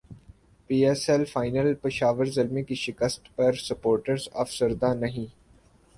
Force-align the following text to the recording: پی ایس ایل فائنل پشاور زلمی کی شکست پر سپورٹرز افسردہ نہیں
پی 0.67 0.77
ایس 0.85 1.03
ایل 1.09 1.23
فائنل 1.25 1.73
پشاور 1.73 2.25
زلمی 2.35 2.63
کی 2.63 2.75
شکست 2.75 3.35
پر 3.35 3.53
سپورٹرز 3.67 4.27
افسردہ 4.33 4.93
نہیں 4.93 5.27